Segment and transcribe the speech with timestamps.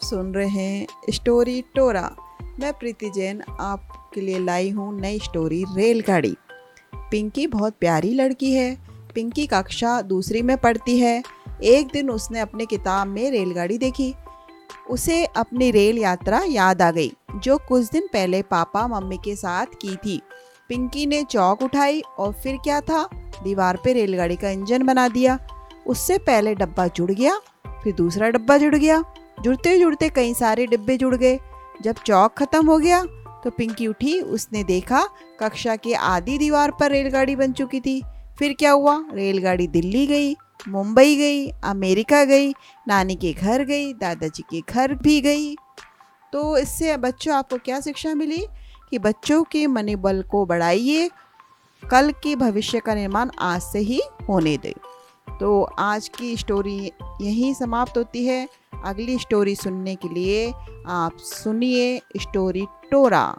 [0.00, 2.10] सुन रहे हैं स्टोरी टोरा।
[2.60, 6.36] मैं प्रीति जैन आपके लिए लाई हूँ नई स्टोरी रेलगाड़ी।
[6.94, 8.76] पिंकी बहुत प्यारी लड़की है।
[9.14, 11.22] पिंकी कक्षा दूसरी में पढ़ती है।
[11.64, 14.14] एक दिन उसने अपने किताब में रेलगाड़ी देखी।
[14.90, 19.66] उसे अपनी रेल यात्रा याद आ गई, जो कुछ दिन पहले पापा मम्मी के साथ
[19.82, 20.20] की थी।
[20.68, 23.08] पिंकी ने चौक उठाई और फिर क्या था?
[23.42, 25.38] दीवार पे रेलगाड़ी का इंजन बना दिया।
[25.86, 27.38] उससे पहले डब्बा जुड़ गया,
[27.82, 29.02] फिर दूसरा डब्बा जुड़ गया।
[29.42, 31.38] जुड़ते जुड़ते कई सारे डिब्बे जुड़ गए।
[31.82, 33.04] जब चौक खत्म हो गया
[33.44, 35.08] तो पिंकी उठी, उसने देखा
[35.40, 38.02] कक्षा के आधी दीवार पर रेलगाड़ी बन चुकी थी।
[38.38, 39.04] फिर क्या हुआ?
[39.12, 40.36] रेलगाड़ी दिल्ली गई,
[40.68, 42.52] मुंबई गई, अमेरिका गई,
[42.88, 45.54] नानी के घर गई, दादाजी के घर भी गई।
[46.32, 48.46] तो इससे बच्चों, आपको क्या शिक्षा मिली?
[48.90, 51.10] कि बच्चों के मनोबल को बढ़ाइए,
[51.90, 57.54] कल के भविष्य का निर्माण आज से ही होने दें। तो आज की स्टोरी यहीं
[57.54, 58.48] समाप्त होती है।
[58.84, 60.52] अगली स्टोरी सुनने के लिए
[60.86, 63.38] आप सुनिए स्टोरी टोरा।